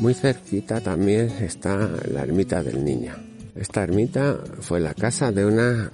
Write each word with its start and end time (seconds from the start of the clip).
Muy 0.00 0.14
cerquita 0.14 0.80
también 0.80 1.28
está 1.40 1.90
la 2.10 2.22
ermita 2.22 2.62
del 2.62 2.84
niño. 2.84 3.14
Esta 3.56 3.82
ermita 3.82 4.38
fue 4.60 4.78
la 4.78 4.94
casa 4.94 5.32
de 5.32 5.44
una 5.44 5.90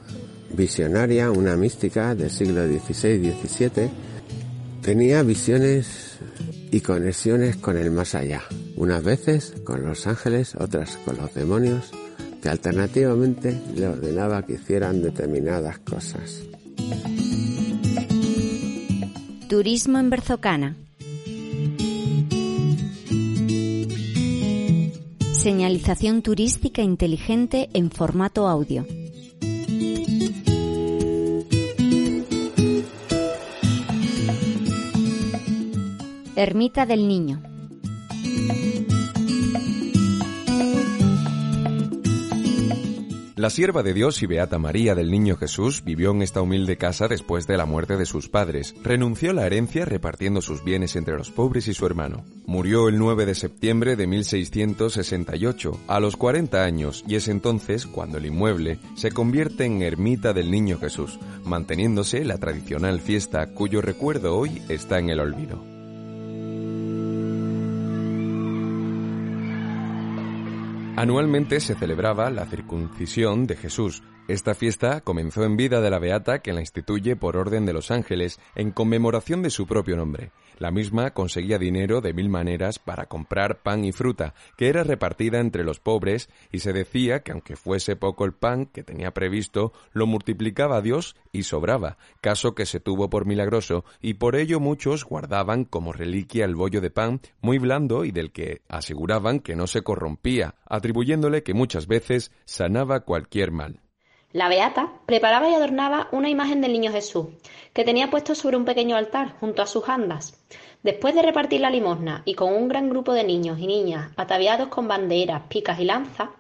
visionaria, 0.55 1.31
una 1.31 1.57
mística 1.57 2.15
del 2.15 2.31
siglo 2.31 2.67
XVI 2.67 3.09
y 3.09 3.33
XVII. 3.33 3.91
Tenía 4.83 5.23
visiones 5.23 6.19
y 6.71 6.81
conexiones 6.81 7.57
con 7.57 7.79
el 7.79 7.91
más 7.91 8.15
allá. 8.15 8.43
Unas 8.77 9.03
veces 9.03 9.55
con 9.65 9.83
los 9.87 10.07
ángeles, 10.07 10.55
otras 10.55 10.99
con 10.99 11.17
los 11.17 11.33
demonios, 11.33 11.91
que 12.45 12.51
alternativamente 12.51 13.59
le 13.75 13.89
ordenaba 13.89 14.45
que 14.45 14.57
hicieran 14.57 15.01
determinadas 15.01 15.79
cosas. 15.79 16.43
Turismo 19.49 19.99
en 19.99 20.11
Berzocana. 20.11 20.77
Señalización 25.33 26.21
turística 26.21 26.83
inteligente 26.83 27.71
en 27.73 27.91
formato 27.91 28.47
audio. 28.47 28.87
Ermita 36.37 36.85
del 36.85 37.09
Niño. 37.09 37.41
La 43.45 43.51
sierva 43.51 43.83
de 43.83 43.93
Dios 43.93 44.23
y 44.23 44.27
Beata 44.27 44.59
María 44.59 44.95
del 44.95 45.11
Niño 45.11 45.37
Jesús 45.37 45.85
vivió 45.85 46.13
en 46.13 46.23
esta 46.23 46.41
humilde 46.41 46.79
casa 46.79 47.09
después 47.09 47.47
de 47.47 47.59
la 47.59 47.67
muerte 47.67 47.99
de 47.99 48.07
sus 48.07 48.31
padres. 48.31 48.75
Renunció 48.83 49.33
a 49.33 49.35
la 49.35 49.45
herencia 49.45 49.85
repartiendo 49.85 50.41
sus 50.41 50.65
bienes 50.65 50.97
entre 50.97 51.19
los 51.19 51.31
pobres 51.31 51.69
y 51.69 51.75
su 51.75 51.85
hermano. 51.85 52.25
Murió 52.47 52.89
el 52.89 52.97
9 52.97 53.27
de 53.27 53.35
septiembre 53.35 53.97
de 53.97 54.07
1668, 54.07 55.79
a 55.89 56.01
los 56.01 56.17
40 56.17 56.65
años, 56.65 57.05
y 57.07 57.17
es 57.17 57.29
entonces 57.29 57.85
cuando 57.85 58.17
el 58.17 58.25
inmueble 58.25 58.79
se 58.97 59.11
convierte 59.11 59.67
en 59.67 59.83
ermita 59.83 60.33
del 60.33 60.51
Niño 60.51 60.79
Jesús, 60.79 61.19
manteniéndose 61.45 62.25
la 62.25 62.39
tradicional 62.39 62.99
fiesta 62.99 63.49
cuyo 63.49 63.83
recuerdo 63.83 64.39
hoy 64.39 64.63
está 64.71 64.99
en 64.99 65.11
el 65.11 65.21
olvido. 65.21 65.74
Anualmente 70.97 71.59
se 71.59 71.75
celebraba 71.75 72.31
la 72.31 72.47
circuncisión 72.47 73.49
de 73.49 73.57
Jesús. 73.57 74.05
Esta 74.27 74.55
fiesta 74.55 75.03
comenzó 75.03 75.45
en 75.45 75.59
vida 75.59 75.83
de 75.83 75.91
la 75.91 75.99
Beata 75.99 76.39
que 76.39 76.55
la 76.55 76.61
instituye 76.61 77.15
por 77.15 77.37
orden 77.37 77.67
de 77.67 77.75
los 77.75 77.91
ángeles 77.91 78.41
en 78.55 78.71
conmemoración 78.71 79.43
de 79.43 79.51
su 79.51 79.67
propio 79.67 79.97
nombre. 79.97 80.33
La 80.59 80.71
misma 80.71 81.11
conseguía 81.11 81.59
dinero 81.59 82.01
de 82.01 82.15
mil 82.15 82.31
maneras 82.31 82.79
para 82.79 83.05
comprar 83.05 83.61
pan 83.63 83.85
y 83.85 83.93
fruta, 83.93 84.33
que 84.57 84.69
era 84.69 84.83
repartida 84.83 85.41
entre 85.41 85.63
los 85.63 85.79
pobres, 85.79 86.31
y 86.51 86.61
se 86.61 86.73
decía 86.73 87.21
que 87.21 87.33
aunque 87.33 87.55
fuese 87.55 87.97
poco 87.97 88.25
el 88.25 88.33
pan 88.33 88.65
que 88.65 88.83
tenía 88.83 89.11
previsto, 89.11 89.75
lo 89.93 90.07
multiplicaba 90.07 90.81
Dios 90.81 91.17
y 91.31 91.43
sobraba, 91.43 91.99
caso 92.23 92.55
que 92.55 92.65
se 92.65 92.81
tuvo 92.81 93.11
por 93.11 93.27
milagroso, 93.27 93.85
y 94.01 94.15
por 94.15 94.37
ello 94.37 94.59
muchos 94.59 95.05
guardaban 95.05 95.67
como 95.67 95.93
reliquia 95.93 96.47
el 96.47 96.55
bollo 96.55 96.81
de 96.81 96.91
pan 96.91 97.21
muy 97.43 97.59
blando 97.59 98.07
y 98.07 98.11
del 98.11 98.33
que 98.33 98.63
aseguraban 98.69 99.41
que 99.41 99.55
no 99.55 99.67
se 99.67 99.83
corrompía, 99.83 100.55
atribuyéndole 100.65 101.43
que 101.43 101.53
muchas 101.53 101.87
veces 101.87 102.33
sanaba 102.47 103.01
cualquier 103.01 103.51
mal. 103.53 103.84
La 104.35 104.49
beata 104.49 104.91
preparaba 105.07 105.49
y 105.49 105.55
adornaba 105.55 106.09
una 106.11 106.29
imagen 106.29 106.61
del 106.61 106.73
niño 106.73 106.91
Jesús, 106.91 107.27
que 107.73 107.85
tenía 107.85 108.11
puesto 108.11 108.35
sobre 108.35 108.57
un 108.57 108.65
pequeño 108.65 108.97
altar 108.97 109.37
junto 109.39 109.63
a 109.63 109.67
sus 109.67 109.89
andas. 109.89 110.43
Después 110.83 111.15
de 111.15 111.23
repartir 111.23 111.61
la 111.61 111.71
limosna 111.71 112.23
y 112.25 112.35
con 112.35 112.53
un 112.53 112.67
gran 112.67 112.91
grupo 112.91 113.13
de 113.13 113.23
niños 113.23 113.61
y 113.61 113.69
niñas 113.69 114.11
ataviados 114.17 114.71
con 114.71 114.89
banderas, 114.89 115.43
picas 115.49 115.79
y 115.79 115.85
lanzas, 115.85 116.31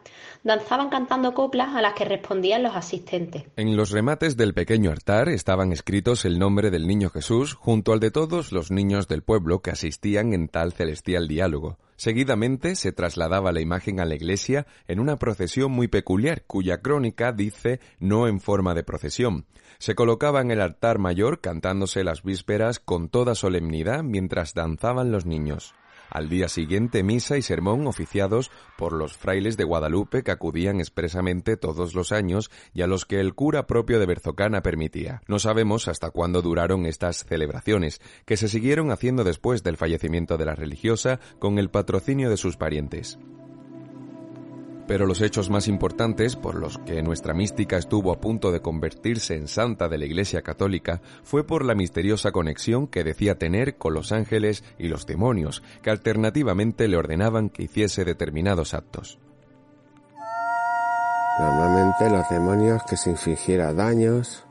danzaban 0.43 0.89
cantando 0.89 1.35
coplas 1.35 1.77
a 1.77 1.83
las 1.83 1.95
que 1.95 2.05
respondían 2.05 2.65
los 2.65 2.75
asistentes. 2.75 3.45
En 3.55 3.77
los 3.77 3.93
remates 3.93 4.37
del 4.37 4.55
pequeño 4.55 4.91
altar 4.91 5.29
estaban 5.29 5.71
escritos 5.71 6.25
el 6.25 6.41
nombre 6.41 6.73
del 6.73 6.89
niño 6.89 7.11
Jesús 7.11 7.55
junto 7.55 7.93
al 7.93 8.01
de 8.01 8.11
todos 8.11 8.51
los 8.51 8.73
niños 8.73 9.07
del 9.07 9.23
pueblo 9.23 9.63
que 9.63 9.71
asistían 9.71 10.33
en 10.33 10.49
tal 10.49 10.73
celestial 10.73 11.29
diálogo. 11.29 11.79
Seguidamente 11.97 12.75
se 12.77 12.93
trasladaba 12.93 13.53
la 13.53 13.61
imagen 13.61 14.01
a 14.01 14.05
la 14.05 14.15
iglesia 14.15 14.67
en 14.89 15.01
una 15.01 15.17
procesión 15.17 15.73
muy 15.73 15.89
peculiar, 15.89 16.45
cuya 16.47 16.81
crónica 16.81 17.33
dice 17.33 17.81
no 17.99 18.27
en 18.27 18.41
forma 18.41 18.75
de 18.75 18.83
procesión. 18.83 19.47
Se 19.79 19.95
colocaba 19.95 20.41
en 20.41 20.51
el 20.51 20.61
altar 20.61 20.99
mayor 20.99 21.41
cantándose 21.41 22.05
las 22.05 22.23
vísperas 22.23 22.79
con 22.81 23.09
toda 23.09 23.35
solemnidad 23.35 24.03
mientras 24.03 24.55
danzaban 24.55 25.13
los 25.13 25.27
niños. 25.27 25.75
Al 26.11 26.29
día 26.29 26.49
siguiente 26.49 27.03
misa 27.03 27.37
y 27.37 27.43
sermón 27.43 27.87
oficiados 27.87 28.51
por 28.77 28.93
los 28.93 29.17
frailes 29.17 29.57
de 29.57 29.65
Guadalupe 29.65 30.23
que 30.23 30.31
acudían 30.31 30.81
expresamente 30.81 31.57
todos 31.57 31.95
los 31.95 32.13
años 32.13 32.51
y 32.73 32.83
a 32.83 32.87
los 32.87 33.05
que 33.05 33.21
el 33.21 33.35
cura 33.35 33.67
propio 33.67 33.99
de 33.99 34.07
Berzocana 34.07 34.63
permitía. 34.63 35.23
No 35.27 35.39
sabemos 35.39 35.89
hasta 35.89 36.11
cuándo 36.11 36.43
duraron 36.43 36.87
estas 36.87 37.25
celebraciones, 37.25 38.01
que 38.25 38.37
se 38.37 38.49
siguieron 38.49 38.91
haciendo 38.91 39.25
después 39.25 39.63
del 39.63 39.77
fallecimiento 39.77 40.37
de 40.37 40.47
la 40.47 40.55
religiosa 40.55 41.21
con 41.39 41.59
el 41.59 41.71
patrocinio 41.71 42.31
de 42.31 42.37
sus 42.37 42.57
parientes. 42.57 43.19
Pero 44.87 45.07
los 45.07 45.21
hechos 45.23 45.49
más 45.49 45.67
importantes 45.67 46.37
por 46.37 46.57
los 46.57 46.79
que 46.79 47.03
nuestra 47.03 47.33
mística 47.33 47.79
estuvo 47.79 48.13
a 48.13 48.21
punto 48.21 48.53
de 48.53 48.61
convertirse 48.61 49.35
en 49.35 49.49
santa 49.49 49.89
de 49.89 49.99
la 49.99 50.05
Iglesia 50.05 50.43
Católica 50.43 51.01
fue 51.23 51.47
por 51.47 51.65
la 51.65 51.75
misteriosa 51.75 52.33
conexión 52.33 52.87
que 52.87 53.05
decía 53.05 53.39
tener 53.39 53.77
con 53.77 53.95
los 53.95 54.13
ángeles 54.13 54.63
y 54.79 54.89
los 54.89 55.07
demonios, 55.07 55.63
que 55.83 55.91
alternativamente 55.91 56.87
le 56.89 56.97
ordenaban 56.97 57.49
que 57.49 57.63
hiciese 57.63 58.05
determinados 58.05 58.75
actos. 58.75 59.19
Normalmente 61.39 62.11
los 62.11 62.29
demonios 62.29 62.83
que 62.89 62.97
se 62.97 63.11
infligiera 63.11 63.73
daños 63.73 64.45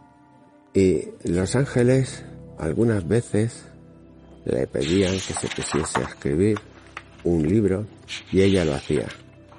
y 0.74 1.10
los 1.24 1.56
ángeles 1.56 2.26
algunas 2.58 3.08
veces 3.08 3.66
le 4.46 4.68
pedían 4.68 5.14
que 5.14 5.34
se 5.34 5.48
pusiese 5.48 6.00
a 6.00 6.08
escribir 6.08 6.60
un 7.24 7.48
libro 7.48 7.86
y 8.32 8.42
ella 8.42 8.66
lo 8.66 8.74
hacía. 8.74 9.08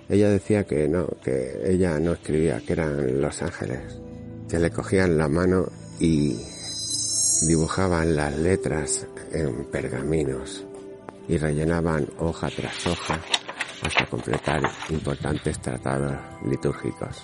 Ella 0.08 0.28
decía 0.28 0.64
que 0.64 0.88
no, 0.88 1.06
que 1.22 1.62
ella 1.64 1.98
no 1.98 2.12
escribía, 2.12 2.60
que 2.60 2.74
eran 2.74 3.20
los 3.20 3.42
ángeles, 3.42 4.00
que 4.48 4.58
le 4.58 4.70
cogían 4.70 5.16
la 5.16 5.28
mano 5.28 5.66
y 5.98 6.36
dibujaban 7.48 8.14
las 8.14 8.36
letras 8.36 9.06
en 9.32 9.64
pergaminos 9.64 10.64
y 11.28 11.38
rellenaban 11.38 12.06
hoja 12.18 12.48
tras 12.54 12.86
hoja 12.86 13.20
hasta 13.82 14.06
completar 14.06 14.62
importantes 14.90 15.60
tratados 15.60 16.16
litúrgicos. 16.46 17.22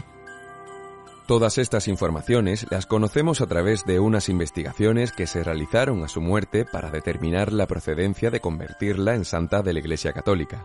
Todas 1.26 1.58
estas 1.58 1.86
informaciones 1.86 2.66
las 2.70 2.86
conocemos 2.86 3.40
a 3.40 3.46
través 3.46 3.84
de 3.84 4.00
unas 4.00 4.28
investigaciones 4.28 5.12
que 5.12 5.28
se 5.28 5.44
realizaron 5.44 6.02
a 6.02 6.08
su 6.08 6.20
muerte 6.20 6.64
para 6.64 6.90
determinar 6.90 7.52
la 7.52 7.68
procedencia 7.68 8.32
de 8.32 8.40
convertirla 8.40 9.14
en 9.14 9.24
santa 9.24 9.62
de 9.62 9.72
la 9.72 9.78
Iglesia 9.78 10.12
Católica. 10.12 10.64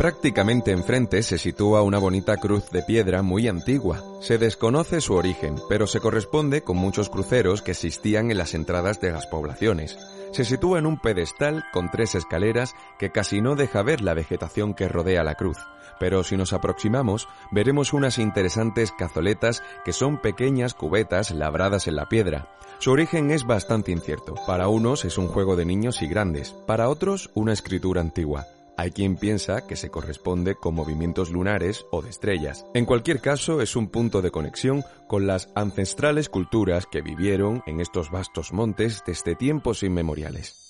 Prácticamente 0.00 0.70
enfrente 0.70 1.22
se 1.22 1.36
sitúa 1.36 1.82
una 1.82 1.98
bonita 1.98 2.38
cruz 2.38 2.70
de 2.70 2.82
piedra 2.82 3.20
muy 3.20 3.48
antigua. 3.48 4.02
Se 4.22 4.38
desconoce 4.38 5.02
su 5.02 5.12
origen, 5.12 5.56
pero 5.68 5.86
se 5.86 6.00
corresponde 6.00 6.62
con 6.62 6.78
muchos 6.78 7.10
cruceros 7.10 7.60
que 7.60 7.72
existían 7.72 8.30
en 8.30 8.38
las 8.38 8.54
entradas 8.54 8.98
de 9.02 9.12
las 9.12 9.26
poblaciones. 9.26 9.98
Se 10.32 10.46
sitúa 10.46 10.78
en 10.78 10.86
un 10.86 10.98
pedestal 10.98 11.64
con 11.70 11.90
tres 11.90 12.14
escaleras 12.14 12.74
que 12.98 13.12
casi 13.12 13.42
no 13.42 13.56
deja 13.56 13.82
ver 13.82 14.00
la 14.00 14.14
vegetación 14.14 14.72
que 14.72 14.88
rodea 14.88 15.22
la 15.22 15.34
cruz, 15.34 15.58
pero 15.98 16.24
si 16.24 16.34
nos 16.34 16.54
aproximamos 16.54 17.28
veremos 17.50 17.92
unas 17.92 18.16
interesantes 18.16 18.92
cazoletas 18.92 19.62
que 19.84 19.92
son 19.92 20.16
pequeñas 20.16 20.72
cubetas 20.72 21.30
labradas 21.30 21.88
en 21.88 21.96
la 21.96 22.08
piedra. 22.08 22.48
Su 22.78 22.92
origen 22.92 23.30
es 23.30 23.44
bastante 23.44 23.92
incierto. 23.92 24.34
Para 24.46 24.68
unos 24.68 25.04
es 25.04 25.18
un 25.18 25.28
juego 25.28 25.56
de 25.56 25.66
niños 25.66 26.00
y 26.00 26.06
grandes, 26.06 26.52
para 26.66 26.88
otros 26.88 27.28
una 27.34 27.52
escritura 27.52 28.00
antigua. 28.00 28.46
Hay 28.80 28.92
quien 28.92 29.16
piensa 29.16 29.66
que 29.66 29.76
se 29.76 29.90
corresponde 29.90 30.54
con 30.54 30.74
movimientos 30.74 31.28
lunares 31.28 31.84
o 31.90 32.00
de 32.00 32.08
estrellas. 32.08 32.64
En 32.72 32.86
cualquier 32.86 33.20
caso, 33.20 33.60
es 33.60 33.76
un 33.76 33.90
punto 33.90 34.22
de 34.22 34.30
conexión 34.30 34.84
con 35.06 35.26
las 35.26 35.50
ancestrales 35.54 36.30
culturas 36.30 36.86
que 36.90 37.02
vivieron 37.02 37.62
en 37.66 37.82
estos 37.82 38.10
vastos 38.10 38.54
montes 38.54 39.02
desde 39.06 39.34
tiempos 39.34 39.82
inmemoriales. 39.82 40.69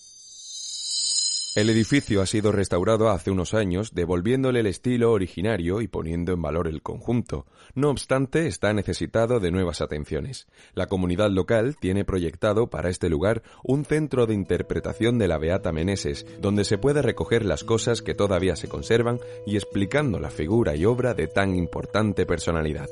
El 1.57 1.69
edificio 1.69 2.23
ha 2.23 2.27
sido 2.27 2.53
restaurado 2.53 3.11
hace 3.11 3.33
unos 3.33 3.55
años, 3.55 3.93
devolviéndole 3.93 4.61
el 4.61 4.67
estilo 4.67 5.11
originario 5.11 5.81
y 5.81 5.89
poniendo 5.89 6.33
en 6.33 6.41
valor 6.41 6.69
el 6.69 6.81
conjunto. 6.81 7.45
No 7.75 7.91
obstante, 7.91 8.47
está 8.47 8.73
necesitado 8.73 9.41
de 9.41 9.51
nuevas 9.51 9.81
atenciones. 9.81 10.47
La 10.75 10.87
comunidad 10.87 11.29
local 11.29 11.77
tiene 11.81 12.05
proyectado 12.05 12.71
para 12.71 12.89
este 12.89 13.09
lugar 13.09 13.43
un 13.65 13.85
centro 13.85 14.27
de 14.27 14.35
interpretación 14.35 15.19
de 15.19 15.27
la 15.27 15.39
Beata 15.39 15.73
Meneses, 15.73 16.25
donde 16.41 16.65
se 16.65 16.79
puede 16.79 17.03
recoger 17.03 17.45
las 17.45 17.65
cosas 17.65 18.01
que 18.01 18.15
todavía 18.15 18.55
se 18.55 18.69
conservan 18.69 19.19
y 19.45 19.57
explicando 19.57 20.21
la 20.21 20.31
figura 20.31 20.77
y 20.77 20.85
obra 20.85 21.15
de 21.15 21.27
tan 21.27 21.57
importante 21.57 22.27
personalidad. 22.27 22.89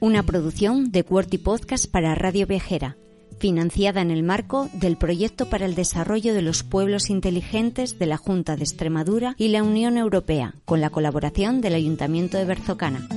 Una 0.00 0.22
producción 0.22 0.90
de 0.90 1.04
Cuerty 1.04 1.36
Podcast 1.36 1.86
para 1.90 2.14
Radio 2.14 2.46
Viajera 2.46 2.96
financiada 3.42 4.00
en 4.02 4.12
el 4.12 4.22
marco 4.22 4.70
del 4.72 4.96
Proyecto 4.96 5.50
para 5.50 5.66
el 5.66 5.74
Desarrollo 5.74 6.32
de 6.32 6.42
los 6.42 6.62
Pueblos 6.62 7.10
Inteligentes 7.10 7.98
de 7.98 8.06
la 8.06 8.16
Junta 8.16 8.54
de 8.54 8.62
Extremadura 8.62 9.34
y 9.36 9.48
la 9.48 9.64
Unión 9.64 9.98
Europea, 9.98 10.54
con 10.64 10.80
la 10.80 10.90
colaboración 10.90 11.60
del 11.60 11.74
Ayuntamiento 11.74 12.38
de 12.38 12.44
Berzocana. 12.44 13.08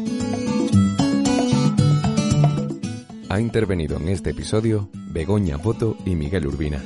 Ha 3.30 3.40
intervenido 3.40 3.98
en 3.98 4.10
este 4.10 4.32
episodio 4.32 4.90
Begoña 5.12 5.58
Boto 5.58 5.96
y 6.08 6.16
Miguel 6.16 6.48
Urbina. 6.48 6.82